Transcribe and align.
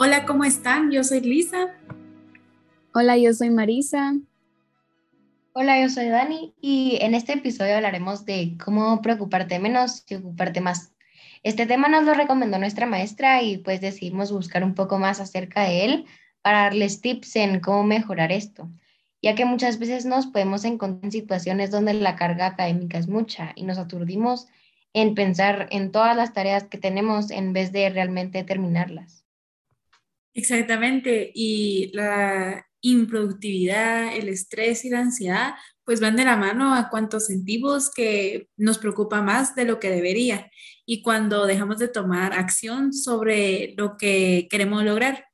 Hola, 0.00 0.26
¿cómo 0.26 0.44
están? 0.44 0.92
Yo 0.92 1.02
soy 1.02 1.22
Lisa. 1.22 1.74
Hola, 2.94 3.18
yo 3.18 3.34
soy 3.34 3.50
Marisa. 3.50 4.14
Hola, 5.54 5.82
yo 5.82 5.88
soy 5.88 6.08
Dani 6.08 6.54
y 6.60 6.98
en 7.00 7.16
este 7.16 7.32
episodio 7.32 7.74
hablaremos 7.74 8.24
de 8.24 8.56
cómo 8.64 9.02
preocuparte 9.02 9.58
menos 9.58 10.04
y 10.08 10.14
ocuparte 10.14 10.60
más. 10.60 10.92
Este 11.42 11.66
tema 11.66 11.88
nos 11.88 12.04
lo 12.04 12.14
recomendó 12.14 12.60
nuestra 12.60 12.86
maestra 12.86 13.42
y 13.42 13.58
pues 13.58 13.80
decidimos 13.80 14.30
buscar 14.30 14.62
un 14.62 14.76
poco 14.76 15.00
más 15.00 15.18
acerca 15.18 15.64
de 15.64 15.84
él 15.84 16.06
para 16.42 16.62
darles 16.62 17.00
tips 17.00 17.34
en 17.34 17.58
cómo 17.58 17.82
mejorar 17.82 18.30
esto, 18.30 18.70
ya 19.20 19.34
que 19.34 19.46
muchas 19.46 19.80
veces 19.80 20.06
nos 20.06 20.28
podemos 20.28 20.64
encontrar 20.64 21.06
en 21.06 21.10
situaciones 21.10 21.72
donde 21.72 21.94
la 21.94 22.14
carga 22.14 22.46
académica 22.46 22.98
es 22.98 23.08
mucha 23.08 23.50
y 23.56 23.64
nos 23.64 23.78
aturdimos 23.78 24.46
en 24.92 25.16
pensar 25.16 25.66
en 25.72 25.90
todas 25.90 26.16
las 26.16 26.32
tareas 26.32 26.68
que 26.68 26.78
tenemos 26.78 27.32
en 27.32 27.52
vez 27.52 27.72
de 27.72 27.90
realmente 27.90 28.44
terminarlas. 28.44 29.27
Exactamente, 30.38 31.32
y 31.34 31.90
la 31.94 32.64
improductividad, 32.80 34.14
el 34.14 34.28
estrés 34.28 34.84
y 34.84 34.88
la 34.88 35.00
ansiedad, 35.00 35.54
pues 35.82 36.00
van 36.00 36.14
de 36.14 36.24
la 36.24 36.36
mano 36.36 36.76
a 36.76 36.90
cuanto 36.90 37.18
sentimos 37.18 37.90
que 37.90 38.48
nos 38.56 38.78
preocupa 38.78 39.20
más 39.20 39.56
de 39.56 39.64
lo 39.64 39.80
que 39.80 39.90
debería 39.90 40.48
y 40.86 41.02
cuando 41.02 41.44
dejamos 41.44 41.78
de 41.78 41.88
tomar 41.88 42.34
acción 42.34 42.92
sobre 42.92 43.74
lo 43.76 43.96
que 43.96 44.46
queremos 44.48 44.84
lograr. 44.84 45.24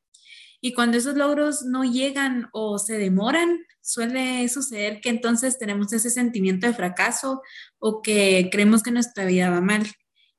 Y 0.63 0.73
cuando 0.73 0.97
esos 0.97 1.17
logros 1.17 1.65
no 1.65 1.85
llegan 1.85 2.49
o 2.53 2.79
se 2.79 2.97
demoran, 2.97 3.59
suele 3.83 4.49
suceder 4.49 5.03
que 5.03 5.11
entonces 5.11 5.59
tenemos 5.59 5.93
ese 5.93 6.09
sentimiento 6.09 6.67
de 6.67 6.73
fracaso 6.73 7.43
o 7.79 8.01
que 8.01 8.49
creemos 8.51 8.83
que 8.83 8.91
nuestra 8.91 9.27
vida 9.27 9.51
va 9.51 9.61
mal. 9.61 9.85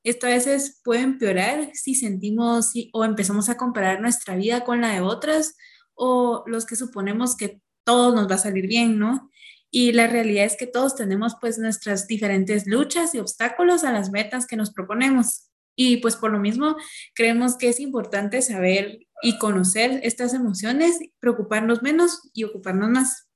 Esto 0.06 0.28
a 0.28 0.30
veces 0.30 0.80
puede 0.84 1.00
empeorar 1.00 1.70
si 1.74 1.96
sentimos 1.96 2.72
o 2.92 3.04
empezamos 3.04 3.48
a 3.48 3.56
comparar 3.56 4.00
nuestra 4.00 4.36
vida 4.36 4.62
con 4.62 4.80
la 4.80 4.92
de 4.92 5.00
otras 5.00 5.56
o 5.94 6.44
los 6.46 6.64
que 6.64 6.76
suponemos 6.76 7.36
que 7.36 7.60
todo 7.82 8.14
nos 8.14 8.30
va 8.30 8.36
a 8.36 8.38
salir 8.38 8.68
bien, 8.68 9.00
¿no? 9.00 9.28
Y 9.68 9.90
la 9.90 10.06
realidad 10.06 10.44
es 10.44 10.56
que 10.56 10.68
todos 10.68 10.94
tenemos 10.94 11.34
pues 11.40 11.58
nuestras 11.58 12.06
diferentes 12.06 12.68
luchas 12.68 13.16
y 13.16 13.18
obstáculos 13.18 13.82
a 13.82 13.90
las 13.90 14.12
metas 14.12 14.46
que 14.46 14.54
nos 14.54 14.72
proponemos. 14.72 15.50
Y 15.74 15.96
pues 15.96 16.14
por 16.14 16.30
lo 16.30 16.38
mismo 16.38 16.76
creemos 17.16 17.56
que 17.56 17.68
es 17.68 17.80
importante 17.80 18.42
saber 18.42 19.00
y 19.22 19.38
conocer 19.38 19.98
estas 20.04 20.34
emociones, 20.34 21.00
preocuparnos 21.18 21.82
menos 21.82 22.30
y 22.32 22.44
ocuparnos 22.44 22.90
más. 22.90 23.28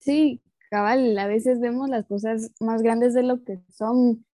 Sí, 0.00 0.42
cabal, 0.70 1.16
a 1.16 1.28
veces 1.28 1.60
vemos 1.60 1.88
las 1.88 2.04
cosas 2.04 2.50
más 2.58 2.82
grandes 2.82 3.14
de 3.14 3.22
lo 3.22 3.44
que 3.44 3.60
son 3.68 4.26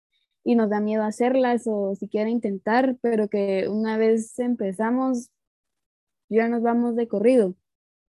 y 0.47 0.55
nos 0.55 0.69
da 0.69 0.79
miedo 0.79 1.03
hacerlas 1.03 1.63
o 1.65 1.93
siquiera 1.95 2.29
intentar, 2.29 2.95
pero 3.01 3.27
que 3.27 3.67
una 3.67 3.97
vez 3.97 4.39
empezamos, 4.39 5.29
ya 6.29 6.47
nos 6.47 6.61
vamos 6.61 6.95
de 6.95 7.09
corrido. 7.09 7.53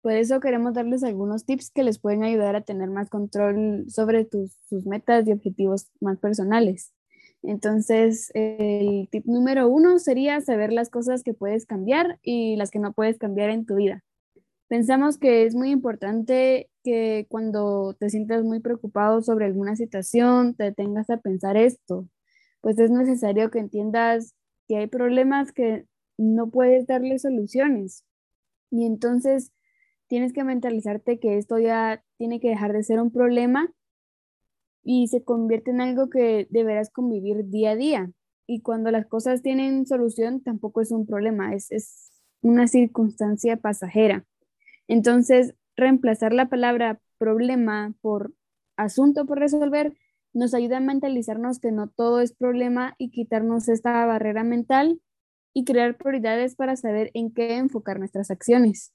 Por 0.01 0.13
eso 0.13 0.41
queremos 0.41 0.73
darles 0.73 1.05
algunos 1.05 1.45
tips 1.45 1.71
que 1.71 1.83
les 1.83 1.99
pueden 1.99 2.25
ayudar 2.25 2.57
a 2.57 2.63
tener 2.63 2.89
más 2.89 3.11
control 3.11 3.85
sobre 3.91 4.25
tus, 4.25 4.51
sus 4.67 4.87
metas 4.87 5.29
y 5.29 5.33
objetivos 5.33 5.91
más 6.01 6.17
personales. 6.21 6.95
Entonces, 7.43 8.31
el 8.33 9.11
tip 9.11 9.27
número 9.27 9.69
uno 9.69 9.99
sería 9.99 10.41
saber 10.41 10.73
las 10.73 10.89
cosas 10.89 11.23
que 11.23 11.35
puedes 11.35 11.67
cambiar 11.67 12.19
y 12.23 12.57
las 12.57 12.71
que 12.71 12.79
no 12.79 12.95
puedes 12.95 13.19
cambiar 13.19 13.51
en 13.51 13.67
tu 13.67 13.75
vida. 13.75 14.05
Pensamos 14.69 15.19
que 15.19 15.45
es 15.45 15.55
muy 15.55 15.71
importante 15.71 16.71
que 16.83 17.27
cuando 17.29 17.93
te 18.01 18.09
sientas 18.09 18.43
muy 18.43 18.61
preocupado 18.61 19.21
sobre 19.21 19.45
alguna 19.45 19.77
situación, 19.77 20.55
te 20.55 20.73
tengas 20.73 21.11
a 21.11 21.19
pensar 21.19 21.59
esto 21.59 22.09
pues 22.63 22.79
es 22.79 22.91
necesario 22.91 23.51
que 23.51 23.59
entiendas 23.59 24.35
que 24.67 24.79
hay 24.79 24.87
problemas 24.87 25.53
que 25.53 25.85
no 26.17 26.49
puedes 26.49 26.87
darle 26.87 27.19
soluciones. 27.19 28.07
Y 28.71 28.87
entonces 28.87 29.53
tienes 30.07 30.33
que 30.33 30.45
mentalizarte 30.45 31.19
que 31.19 31.37
esto 31.37 31.59
ya 31.59 32.03
tiene 32.17 32.41
que 32.41 32.49
dejar 32.49 32.73
de 32.73 32.85
ser 32.85 33.01
un 33.01 33.11
problema 33.11 33.71
y 34.83 35.09
se 35.09 35.23
convierte 35.23 35.73
en 35.73 35.81
algo 35.81 36.09
que 36.09 36.47
deberás 36.51 36.91
convivir 36.91 37.49
día 37.49 37.73
a 37.73 37.77
día. 37.77 38.13
Y 38.47 38.63
cuando 38.63 38.91
las 38.91 39.07
cosas 39.07 39.43
tienen 39.43 39.87
solución, 39.87 40.43
tampoco 40.43 40.81
es 40.81 40.93
un 40.93 41.07
problema, 41.07 41.55
es, 41.55 41.71
es 41.71 42.11
una 42.41 42.69
circunstancia 42.69 43.57
pasajera. 43.57 44.25
Entonces, 44.89 45.55
reemplazar 45.77 46.33
la 46.33 46.49
palabra 46.49 47.01
problema 47.19 47.95
por 48.01 48.35
asunto 48.77 49.27
por 49.27 49.39
resolver 49.39 49.97
nos 50.33 50.55
ayuda 50.55 50.79
a 50.79 50.81
mentalizarnos 50.81 51.59
que 51.59 51.73
no 51.73 51.89
todo 51.89 52.21
es 52.21 52.33
problema 52.33 52.95
y 52.99 53.11
quitarnos 53.11 53.69
esta 53.69 54.05
barrera 54.07 54.45
mental 54.45 55.01
y 55.55 55.65
crear 55.65 55.97
prioridades 55.97 56.55
para 56.57 56.77
saber 56.77 57.11
en 57.15 57.33
qué 57.33 57.57
enfocar 57.57 57.99
nuestras 57.99 58.31
acciones. 58.31 58.93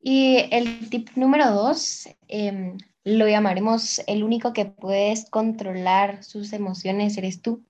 Y 0.00 0.48
el 0.50 0.90
tip 0.90 1.10
número 1.14 1.50
dos, 1.52 2.08
em, 2.26 2.76
lo 3.04 3.28
llamaremos 3.28 4.00
el 4.06 4.24
único 4.24 4.52
que 4.52 4.64
puedes 4.64 5.30
controlar 5.30 6.24
sus 6.24 6.52
emociones 6.52 7.16
eres 7.16 7.40
tú. 7.40 7.64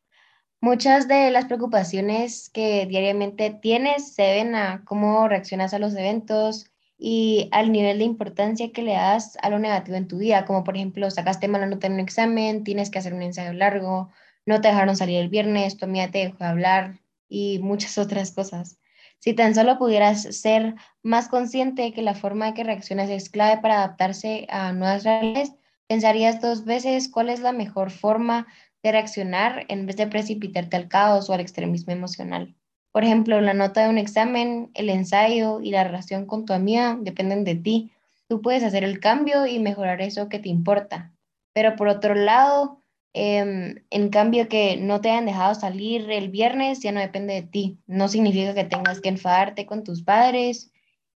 Muchas 0.60 1.09
de 1.09 1.31
las 1.31 1.47
preocupaciones 1.47 2.49
que 2.50 2.87
diariamente 2.87 3.50
tienes 3.50 4.14
se 4.14 4.22
deben 4.22 4.54
a 4.54 4.84
cómo 4.84 5.28
reaccionas 5.28 5.75
a 5.75 5.78
los 5.78 5.94
eventos, 5.94 6.72
y 7.05 7.49
al 7.51 7.73
nivel 7.73 7.99
de 7.99 8.05
importancia 8.05 8.71
que 8.71 8.81
le 8.81 8.93
das 8.93 9.37
a 9.43 9.51
lo 9.51 9.59
negativo 9.59 9.97
en 9.97 10.07
tu 10.07 10.19
vida, 10.19 10.45
como 10.45 10.63
por 10.63 10.77
ejemplo, 10.77 11.11
sacaste 11.11 11.49
mala 11.49 11.67
nota 11.67 11.89
en 11.89 11.95
un 11.95 12.01
examen, 12.01 12.63
tienes 12.63 12.91
que 12.91 13.01
hacer 13.01 13.13
un 13.13 13.23
ensayo 13.23 13.53
largo, 13.53 14.11
no 14.47 14.61
te 14.61 14.69
dejaron 14.69 14.97
salir 14.97 15.19
el 15.19 15.29
viernes, 15.29 15.77
tu 15.77 15.87
amiga 15.87 16.12
te 16.12 16.19
dejó 16.19 16.39
de 16.39 16.45
hablar 16.45 17.01
y 17.29 17.59
muchas 17.59 17.99
otras 18.05 18.31
cosas. 18.31 18.79
Si 19.19 19.35
tan 19.35 19.53
solo 19.53 19.79
pudieras 19.79 20.23
ser 20.23 20.77
más 21.03 21.29
consciente 21.29 21.83
de 21.83 21.93
que 21.93 22.03
la 22.03 22.15
forma 22.15 22.47
de 22.47 22.55
que 22.55 22.62
reaccionas 22.62 23.11
es 23.11 23.31
clave 23.31 23.61
para 23.61 23.79
adaptarse 23.79 24.47
a 24.49 24.73
nuevas 24.73 25.03
realidades, 25.03 25.55
pensarías 25.89 26.41
dos 26.41 26.65
veces 26.65 27.09
cuál 27.09 27.31
es 27.31 27.41
la 27.41 27.53
mejor 27.53 27.91
forma 27.91 28.47
de 28.85 28.93
reaccionar 28.93 29.67
en 29.69 29.87
vez 29.87 29.97
de 29.97 30.07
precipitarte 30.07 30.77
al 30.77 30.87
caos 30.87 31.29
o 31.29 31.33
al 31.33 31.41
extremismo 31.41 31.93
emocional. 31.93 32.55
Por 32.93 33.05
ejemplo, 33.05 33.41
la 33.41 33.55
nota 33.55 33.83
de 33.83 33.89
un 33.89 33.97
examen, 33.99 34.71
el 34.75 34.91
ensayo 34.91 35.61
y 35.61 35.71
la 35.71 35.83
relación 35.83 36.27
con 36.27 36.45
tu 36.45 36.53
amiga 36.53 36.97
dependen 37.01 37.43
de 37.43 37.55
ti. 37.55 37.91
Tú 38.29 38.43
puedes 38.43 38.63
hacer 38.63 38.85
el 38.85 39.01
cambio 39.01 39.47
y 39.47 39.59
mejorar 39.59 40.03
eso 40.03 40.29
que 40.29 40.39
te 40.39 40.51
importa. 40.51 41.13
Pero 41.55 41.75
por 41.75 41.89
otro 41.89 42.15
lado, 42.15 42.83
em, 43.15 43.77
en 43.91 44.09
cambio 44.11 44.49
que 44.49 44.77
no 44.77 45.01
te 45.01 45.11
hayan 45.11 45.27
dejado 45.27 45.55
salir 45.55 46.11
el 46.11 46.29
viernes 46.31 46.81
ya 46.81 46.93
no 46.93 47.01
depende 47.01 47.35
de 47.35 47.43
ti. 47.43 47.79
No 47.87 48.09
significa 48.09 48.55
que 48.55 48.65
tengas 48.65 49.01
que 49.01 49.09
enfadarte 49.09 49.67
con 49.67 49.85
tus 49.85 50.03
padres, 50.03 50.71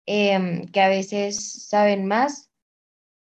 em, 0.06 0.68
que 0.68 0.82
a 0.82 0.90
veces 0.90 1.68
saben 1.68 2.06
más, 2.06 2.52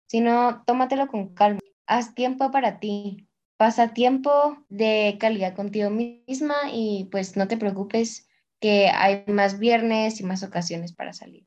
sino 0.06 0.62
tómatelo 0.66 1.08
con 1.08 1.34
calma. 1.34 1.60
Haz 1.86 2.14
tiempo 2.14 2.50
para 2.50 2.80
ti. 2.80 3.26
Pasa 3.56 3.94
tiempo 3.94 4.58
de 4.68 5.16
calidad 5.18 5.54
contigo 5.54 5.90
misma 5.90 6.54
y 6.72 7.08
pues 7.10 7.36
no 7.36 7.48
te 7.48 7.56
preocupes 7.56 8.28
que 8.60 8.88
hay 8.88 9.24
más 9.26 9.58
viernes 9.58 10.20
y 10.20 10.24
más 10.24 10.42
ocasiones 10.42 10.92
para 10.92 11.12
salir. 11.12 11.46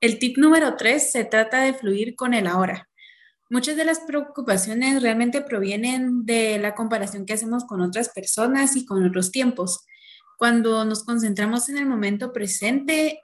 El 0.00 0.18
tip 0.18 0.36
número 0.38 0.76
tres 0.76 1.10
se 1.10 1.24
trata 1.24 1.60
de 1.60 1.74
fluir 1.74 2.14
con 2.16 2.34
el 2.34 2.46
ahora. 2.46 2.88
Muchas 3.48 3.76
de 3.76 3.84
las 3.84 4.00
preocupaciones 4.00 5.02
realmente 5.02 5.40
provienen 5.40 6.26
de 6.26 6.58
la 6.58 6.74
comparación 6.74 7.26
que 7.26 7.34
hacemos 7.34 7.64
con 7.64 7.80
otras 7.80 8.08
personas 8.08 8.76
y 8.76 8.84
con 8.84 9.04
otros 9.04 9.30
tiempos. 9.30 9.84
Cuando 10.36 10.84
nos 10.84 11.04
concentramos 11.04 11.68
en 11.68 11.78
el 11.78 11.86
momento 11.86 12.32
presente, 12.32 13.20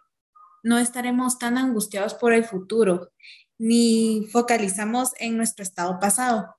no 0.63 0.79
estaremos 0.79 1.39
tan 1.39 1.59
angustiados 1.59 2.15
por 2.15 2.33
el 2.33 2.45
futuro, 2.45 3.11
ni 3.59 4.29
focalizamos 4.31 5.11
en 5.19 5.37
nuestro 5.37 5.63
estado 5.63 5.99
pasado. 5.99 6.55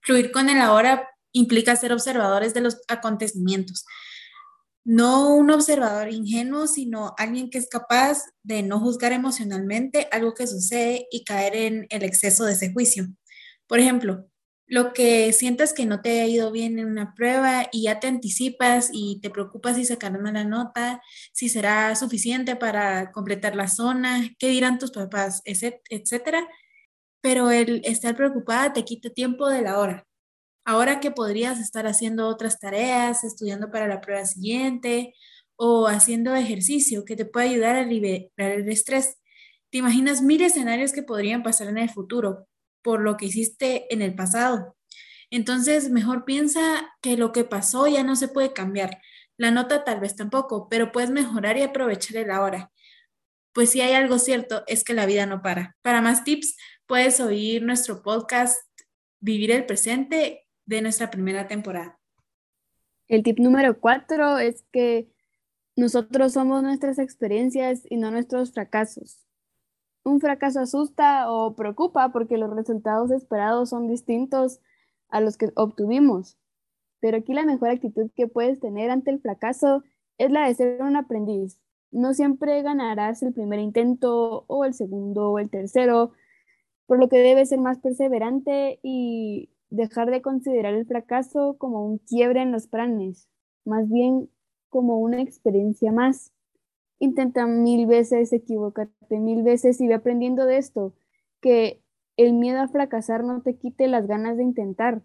Fluir 0.00 0.30
con 0.30 0.48
el 0.50 0.60
ahora 0.60 1.08
implica 1.32 1.74
ser 1.74 1.92
observadores 1.92 2.54
de 2.54 2.60
los 2.60 2.82
acontecimientos, 2.88 3.84
no 4.84 5.34
un 5.34 5.50
observador 5.50 6.10
ingenuo, 6.10 6.66
sino 6.66 7.14
alguien 7.18 7.50
que 7.50 7.58
es 7.58 7.68
capaz 7.68 8.22
de 8.42 8.62
no 8.62 8.80
juzgar 8.80 9.12
emocionalmente 9.12 10.08
algo 10.12 10.34
que 10.34 10.46
sucede 10.46 11.06
y 11.10 11.24
caer 11.24 11.56
en 11.56 11.86
el 11.90 12.02
exceso 12.04 12.44
de 12.44 12.52
ese 12.52 12.72
juicio. 12.72 13.06
Por 13.66 13.80
ejemplo, 13.80 14.26
lo 14.66 14.92
que 14.94 15.32
sientas 15.32 15.72
que 15.74 15.86
no 15.86 16.00
te 16.02 16.20
ha 16.20 16.26
ido 16.26 16.50
bien 16.52 16.78
en 16.78 16.86
una 16.86 17.14
prueba 17.14 17.68
y 17.72 17.84
ya 17.84 18.00
te 18.00 18.06
anticipas 18.08 18.90
y 18.92 19.20
te 19.22 19.30
preocupas 19.30 19.76
si 19.76 19.84
sacaron 19.84 20.24
la 20.34 20.44
nota, 20.44 21.02
si 21.32 21.48
será 21.48 21.94
suficiente 21.96 22.56
para 22.56 23.12
completar 23.12 23.56
la 23.56 23.68
zona, 23.68 24.30
qué 24.38 24.48
dirán 24.48 24.78
tus 24.78 24.90
papás, 24.92 25.42
etcétera. 25.44 26.46
Pero 27.22 27.50
el 27.50 27.82
estar 27.84 28.16
preocupada 28.16 28.72
te 28.72 28.84
quita 28.84 29.10
tiempo 29.10 29.48
de 29.48 29.62
la 29.62 29.78
hora. 29.80 30.06
Ahora 30.64 31.00
que 31.00 31.10
podrías 31.10 31.60
estar 31.60 31.86
haciendo 31.86 32.26
otras 32.26 32.58
tareas, 32.58 33.22
estudiando 33.22 33.70
para 33.70 33.86
la 33.86 34.00
prueba 34.00 34.24
siguiente 34.24 35.14
o 35.56 35.88
haciendo 35.88 36.34
ejercicio 36.34 37.04
que 37.04 37.16
te 37.16 37.26
puede 37.26 37.50
ayudar 37.50 37.76
a 37.76 37.84
liberar 37.84 38.30
el 38.38 38.68
estrés. 38.68 39.18
Te 39.70 39.78
imaginas 39.78 40.22
mil 40.22 40.40
escenarios 40.40 40.92
que 40.92 41.02
podrían 41.02 41.42
pasar 41.42 41.68
en 41.68 41.78
el 41.78 41.90
futuro 41.90 42.48
por 42.82 43.00
lo 43.00 43.16
que 43.16 43.26
hiciste 43.26 43.92
en 43.92 44.02
el 44.02 44.14
pasado. 44.14 44.76
Entonces, 45.30 45.90
mejor 45.90 46.24
piensa 46.24 46.94
que 47.02 47.16
lo 47.16 47.32
que 47.32 47.44
pasó 47.44 47.86
ya 47.86 48.02
no 48.02 48.16
se 48.16 48.28
puede 48.28 48.52
cambiar. 48.52 49.00
La 49.36 49.50
nota 49.50 49.84
tal 49.84 50.00
vez 50.00 50.16
tampoco, 50.16 50.68
pero 50.68 50.92
puedes 50.92 51.10
mejorar 51.10 51.58
y 51.58 51.62
aprovechar 51.62 52.18
el 52.18 52.30
ahora. 52.30 52.70
Pues 53.52 53.70
si 53.70 53.80
hay 53.80 53.94
algo 53.94 54.18
cierto, 54.18 54.64
es 54.66 54.84
que 54.84 54.94
la 54.94 55.06
vida 55.06 55.26
no 55.26 55.42
para. 55.42 55.76
Para 55.82 56.00
más 56.00 56.24
tips, 56.24 56.56
puedes 56.86 57.20
oír 57.20 57.62
nuestro 57.62 58.02
podcast 58.02 58.60
Vivir 59.20 59.50
el 59.50 59.66
Presente 59.66 60.43
de 60.66 60.82
nuestra 60.82 61.10
primera 61.10 61.46
temporada. 61.48 61.98
El 63.08 63.22
tip 63.22 63.38
número 63.38 63.80
cuatro 63.80 64.38
es 64.38 64.64
que 64.72 65.10
nosotros 65.76 66.32
somos 66.32 66.62
nuestras 66.62 66.98
experiencias 66.98 67.82
y 67.88 67.96
no 67.96 68.10
nuestros 68.10 68.52
fracasos. 68.52 69.26
Un 70.04 70.20
fracaso 70.20 70.60
asusta 70.60 71.30
o 71.30 71.54
preocupa 71.56 72.12
porque 72.12 72.38
los 72.38 72.54
resultados 72.54 73.10
esperados 73.10 73.70
son 73.70 73.88
distintos 73.88 74.60
a 75.08 75.20
los 75.20 75.36
que 75.36 75.50
obtuvimos. 75.56 76.38
Pero 77.00 77.18
aquí 77.18 77.34
la 77.34 77.44
mejor 77.44 77.70
actitud 77.70 78.10
que 78.14 78.26
puedes 78.26 78.60
tener 78.60 78.90
ante 78.90 79.10
el 79.10 79.20
fracaso 79.20 79.82
es 80.18 80.30
la 80.30 80.46
de 80.46 80.54
ser 80.54 80.82
un 80.82 80.96
aprendiz. 80.96 81.58
No 81.90 82.14
siempre 82.14 82.62
ganarás 82.62 83.22
el 83.22 83.32
primer 83.32 83.60
intento 83.60 84.44
o 84.46 84.64
el 84.64 84.74
segundo 84.74 85.30
o 85.30 85.38
el 85.38 85.50
tercero, 85.50 86.12
por 86.86 86.98
lo 86.98 87.08
que 87.08 87.18
debes 87.18 87.50
ser 87.50 87.60
más 87.60 87.78
perseverante 87.78 88.78
y 88.82 89.50
dejar 89.74 90.10
de 90.10 90.22
considerar 90.22 90.74
el 90.74 90.86
fracaso 90.86 91.56
como 91.58 91.84
un 91.84 91.98
quiebre 91.98 92.42
en 92.42 92.52
los 92.52 92.68
planes, 92.68 93.28
más 93.64 93.88
bien 93.88 94.30
como 94.68 94.98
una 94.98 95.20
experiencia 95.20 95.92
más. 95.92 96.32
Intenta 96.98 97.46
mil 97.46 97.86
veces, 97.86 98.32
equivócate 98.32 99.18
mil 99.18 99.42
veces 99.42 99.80
y 99.80 99.88
ve 99.88 99.94
aprendiendo 99.94 100.46
de 100.46 100.58
esto, 100.58 100.94
que 101.40 101.82
el 102.16 102.34
miedo 102.34 102.60
a 102.60 102.68
fracasar 102.68 103.24
no 103.24 103.42
te 103.42 103.56
quite 103.56 103.88
las 103.88 104.06
ganas 104.06 104.36
de 104.36 104.44
intentar. 104.44 105.02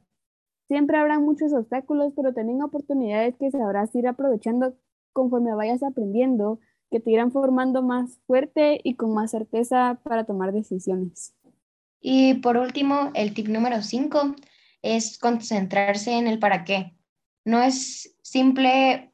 Siempre 0.68 0.98
habrá 0.98 1.20
muchos 1.20 1.52
obstáculos, 1.52 2.14
pero 2.16 2.34
también 2.34 2.62
oportunidades 2.62 3.36
que 3.38 3.50
sabrás 3.50 3.94
ir 3.96 4.08
aprovechando 4.08 4.76
conforme 5.14 5.56
vayas 5.56 5.82
aprendiendo, 5.82 6.60
que 6.92 7.00
te 7.00 7.12
irán 7.12 7.32
formando 7.32 7.82
más 7.82 8.20
fuerte 8.28 8.80
y 8.84 8.96
con 8.96 9.14
más 9.16 9.32
certeza 9.32 10.00
para 10.04 10.26
tomar 10.26 10.52
decisiones. 10.52 11.34
Y 12.02 12.36
por 12.36 12.58
último, 12.58 13.12
el 13.16 13.34
tip 13.34 13.48
número 13.48 13.82
5 13.82 14.36
es 14.82 15.18
concentrarse 15.18 16.14
en 16.14 16.28
el 16.28 16.40
para 16.40 16.64
qué. 16.64 16.96
No 17.46 17.62
es 17.62 18.16
simple, 18.22 19.12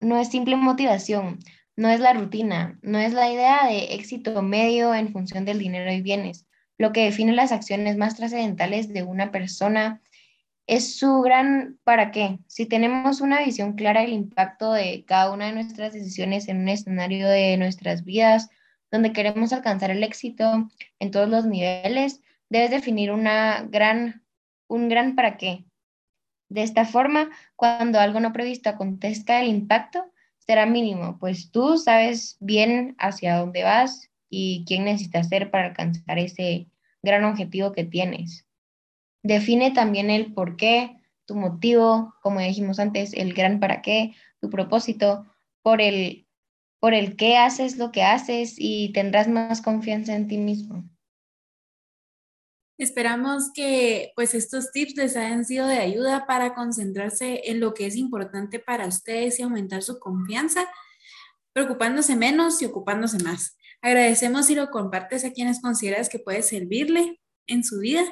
no 0.00 0.18
es 0.18 0.28
simple 0.28 0.56
motivación, 0.56 1.38
no 1.76 1.88
es 1.88 2.00
la 2.00 2.12
rutina, 2.12 2.78
no 2.82 2.98
es 2.98 3.12
la 3.12 3.30
idea 3.30 3.66
de 3.66 3.94
éxito 3.94 4.42
medio 4.42 4.94
en 4.94 5.12
función 5.12 5.44
del 5.44 5.58
dinero 5.58 5.92
y 5.92 6.00
bienes. 6.00 6.46
Lo 6.78 6.92
que 6.92 7.04
define 7.04 7.32
las 7.32 7.52
acciones 7.52 7.96
más 7.96 8.16
trascendentales 8.16 8.88
de 8.88 9.02
una 9.02 9.30
persona 9.30 10.02
es 10.66 10.98
su 10.98 11.20
gran 11.20 11.78
para 11.84 12.10
qué. 12.10 12.38
Si 12.48 12.66
tenemos 12.66 13.20
una 13.20 13.40
visión 13.40 13.74
clara 13.74 14.02
del 14.02 14.12
impacto 14.12 14.72
de 14.72 15.04
cada 15.06 15.30
una 15.32 15.46
de 15.46 15.52
nuestras 15.52 15.92
decisiones 15.92 16.48
en 16.48 16.58
un 16.58 16.68
escenario 16.68 17.28
de 17.28 17.56
nuestras 17.56 18.04
vidas, 18.04 18.50
donde 18.90 19.12
queremos 19.12 19.52
alcanzar 19.52 19.90
el 19.90 20.02
éxito 20.02 20.68
en 20.98 21.10
todos 21.10 21.28
los 21.28 21.46
niveles, 21.46 22.20
debes 22.48 22.70
definir 22.70 23.12
una 23.12 23.66
gran 23.68 24.25
un 24.68 24.88
gran 24.88 25.14
para 25.14 25.36
qué. 25.36 25.64
De 26.48 26.62
esta 26.62 26.84
forma, 26.84 27.30
cuando 27.56 27.98
algo 27.98 28.20
no 28.20 28.32
previsto 28.32 28.68
acontezca, 28.68 29.40
el 29.40 29.48
impacto 29.48 30.12
será 30.38 30.64
mínimo, 30.64 31.18
pues 31.18 31.50
tú 31.50 31.76
sabes 31.76 32.36
bien 32.40 32.94
hacia 32.98 33.36
dónde 33.36 33.64
vas 33.64 34.10
y 34.30 34.64
quién 34.66 34.84
necesitas 34.84 35.28
ser 35.28 35.50
para 35.50 35.66
alcanzar 35.66 36.18
ese 36.18 36.68
gran 37.02 37.24
objetivo 37.24 37.72
que 37.72 37.84
tienes. 37.84 38.46
Define 39.22 39.72
también 39.72 40.08
el 40.08 40.32
por 40.32 40.56
qué, 40.56 40.96
tu 41.24 41.34
motivo, 41.34 42.14
como 42.22 42.40
dijimos 42.40 42.78
antes, 42.78 43.12
el 43.12 43.34
gran 43.34 43.58
para 43.58 43.82
qué, 43.82 44.14
tu 44.40 44.48
propósito, 44.50 45.26
por 45.62 45.80
el, 45.80 46.28
por 46.78 46.94
el 46.94 47.16
qué 47.16 47.36
haces 47.36 47.76
lo 47.76 47.90
que 47.90 48.04
haces 48.04 48.54
y 48.56 48.92
tendrás 48.92 49.26
más 49.26 49.62
confianza 49.62 50.14
en 50.14 50.28
ti 50.28 50.38
mismo. 50.38 50.84
Esperamos 52.78 53.52
que 53.54 54.12
pues 54.14 54.34
estos 54.34 54.70
tips 54.70 54.96
les 54.96 55.16
hayan 55.16 55.44
sido 55.44 55.66
de 55.66 55.78
ayuda 55.78 56.26
para 56.26 56.54
concentrarse 56.54 57.42
en 57.44 57.60
lo 57.60 57.72
que 57.72 57.86
es 57.86 57.96
importante 57.96 58.58
para 58.58 58.86
ustedes 58.86 59.38
y 59.38 59.42
aumentar 59.42 59.82
su 59.82 59.98
confianza, 59.98 60.68
preocupándose 61.54 62.16
menos 62.16 62.60
y 62.60 62.66
ocupándose 62.66 63.18
más. 63.22 63.56
Agradecemos 63.80 64.46
si 64.46 64.54
lo 64.54 64.70
compartes 64.70 65.24
a 65.24 65.32
quienes 65.32 65.60
consideras 65.60 66.08
que 66.08 66.18
puede 66.18 66.42
servirle 66.42 67.18
en 67.46 67.64
su 67.64 67.80
vida. 67.80 68.02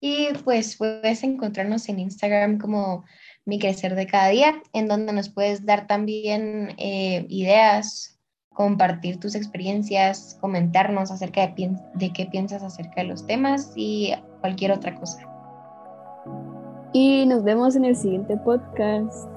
Y 0.00 0.28
pues 0.44 0.76
puedes 0.76 1.22
encontrarnos 1.22 1.88
en 1.88 2.00
Instagram 2.00 2.58
como 2.58 3.04
Mi 3.46 3.58
Crecer 3.58 3.94
de 3.94 4.06
Cada 4.06 4.28
Día, 4.28 4.62
en 4.74 4.88
donde 4.88 5.14
nos 5.14 5.30
puedes 5.30 5.64
dar 5.64 5.86
también 5.86 6.74
eh, 6.76 7.24
ideas, 7.30 8.15
compartir 8.56 9.20
tus 9.20 9.34
experiencias, 9.34 10.38
comentarnos 10.40 11.10
acerca 11.10 11.46
de, 11.46 12.12
qué 12.12 12.26
piensas 12.26 12.62
acerca 12.62 13.02
de 13.02 13.08
los 13.08 13.26
temas 13.26 13.72
y 13.76 14.14
cualquier 14.40 14.72
otra 14.72 14.94
cosa. 14.94 15.18
Y 16.94 17.26
nos 17.26 17.44
vemos 17.44 17.76
en 17.76 17.84
el 17.84 17.94
siguiente 17.94 18.34
podcast. 18.38 19.35